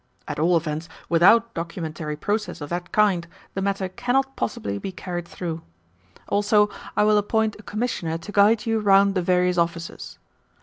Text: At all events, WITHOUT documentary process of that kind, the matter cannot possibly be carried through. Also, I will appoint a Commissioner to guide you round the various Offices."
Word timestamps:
At 0.27 0.39
all 0.39 0.57
events, 0.57 0.89
WITHOUT 1.09 1.53
documentary 1.53 2.15
process 2.15 2.59
of 2.59 2.71
that 2.71 2.91
kind, 2.91 3.27
the 3.53 3.61
matter 3.61 3.87
cannot 3.87 4.35
possibly 4.35 4.79
be 4.79 4.91
carried 4.91 5.27
through. 5.27 5.61
Also, 6.27 6.71
I 6.97 7.03
will 7.03 7.19
appoint 7.19 7.55
a 7.59 7.61
Commissioner 7.61 8.17
to 8.17 8.31
guide 8.31 8.65
you 8.65 8.79
round 8.79 9.13
the 9.13 9.21
various 9.21 9.59
Offices." 9.59 10.17